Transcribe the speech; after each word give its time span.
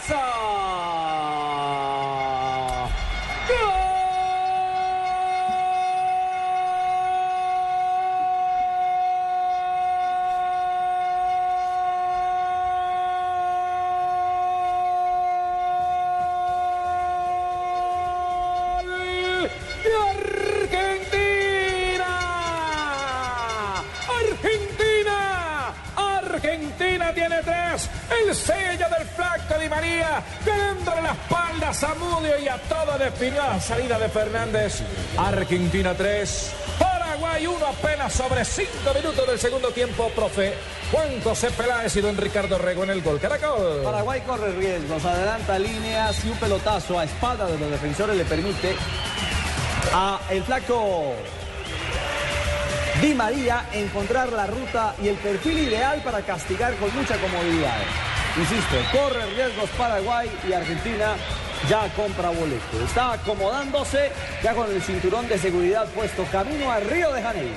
Argentina. 0.00 0.38
Argentina 26.38 27.12
tiene 27.12 27.42
tres. 27.42 27.90
El 28.10 28.32
sello 28.32 28.86
del 28.96 29.06
flaco 29.08 29.58
Di 29.60 29.68
María. 29.68 30.22
Ganándole 30.46 31.02
la 31.02 31.12
espalda 31.12 31.74
Zamudio 31.74 32.38
y 32.38 32.46
a 32.46 32.56
todo 32.58 32.96
definió 32.96 33.42
la 33.42 33.60
salida 33.60 33.98
de 33.98 34.08
Fernández. 34.08 34.80
Argentina 35.16 35.94
3. 35.94 36.52
Paraguay 36.78 37.44
1 37.44 37.66
apenas 37.66 38.12
sobre 38.12 38.44
5 38.44 38.70
minutos 38.94 39.26
del 39.26 39.38
segundo 39.40 39.70
tiempo, 39.72 40.08
profe. 40.14 40.54
Juan 40.92 41.20
José 41.24 41.50
Peláez 41.50 41.96
y 41.96 42.00
don 42.02 42.16
Ricardo 42.16 42.56
Rego 42.56 42.84
en 42.84 42.90
el 42.90 43.02
gol. 43.02 43.18
Caracol. 43.18 43.82
Paraguay 43.82 44.20
corre 44.20 44.52
riesgos, 44.52 45.04
adelanta 45.04 45.58
líneas 45.58 46.24
y 46.24 46.28
un 46.28 46.38
pelotazo 46.38 47.00
a 47.00 47.04
espalda 47.04 47.46
de 47.46 47.58
los 47.58 47.68
defensores 47.68 48.16
le 48.16 48.24
permite 48.24 48.76
a 49.92 50.20
el 50.30 50.44
flaco 50.44 51.14
Di 53.00 53.14
María 53.14 53.64
encontrar 53.72 54.32
la 54.32 54.48
ruta 54.48 54.92
y 55.00 55.06
el 55.06 55.14
perfil 55.16 55.56
ideal 55.58 56.02
para 56.02 56.20
castigar 56.22 56.74
con 56.74 56.92
mucha 56.96 57.16
comodidad. 57.18 57.78
Insisto, 58.36 58.76
corre 58.90 59.24
riesgos 59.36 59.70
Paraguay 59.78 60.28
y 60.48 60.52
Argentina 60.52 61.14
ya 61.68 61.88
compra 61.94 62.30
boleto. 62.30 62.82
Está 62.84 63.12
acomodándose 63.12 64.10
ya 64.42 64.52
con 64.52 64.68
el 64.72 64.82
cinturón 64.82 65.28
de 65.28 65.38
seguridad 65.38 65.86
puesto 65.94 66.24
camino 66.24 66.72
a 66.72 66.80
Río 66.80 67.12
de 67.12 67.22
Janeiro. 67.22 67.54